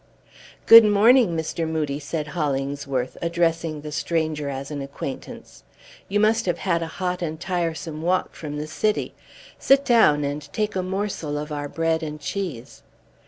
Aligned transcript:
"Good 0.65 0.83
morning, 0.83 1.37
Mr. 1.37 1.67
Moodie," 1.69 1.99
said 1.99 2.29
Hollingsworth, 2.29 3.17
addressing 3.21 3.81
the 3.81 3.91
stranger 3.91 4.49
as 4.49 4.71
an 4.71 4.81
acquaintance; 4.81 5.61
"you 6.09 6.19
must 6.19 6.47
have 6.47 6.57
had 6.57 6.81
a 6.81 6.87
hot 6.97 7.21
and 7.21 7.39
tiresome 7.39 8.01
walk 8.01 8.33
from 8.33 8.57
the 8.57 8.65
city. 8.65 9.13
Sit 9.59 9.85
down, 9.85 10.23
and 10.23 10.51
take 10.53 10.75
a 10.75 10.81
morsel 10.81 11.37
of 11.37 11.51
our 11.51 11.69
bread 11.69 12.01
and 12.01 12.19
cheese." 12.19 12.81